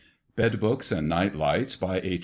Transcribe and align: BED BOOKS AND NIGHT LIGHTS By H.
BED 0.35 0.59
BOOKS 0.59 0.91
AND 0.93 1.07
NIGHT 1.09 1.35
LIGHTS 1.35 1.75
By 1.75 1.99
H. 2.03 2.19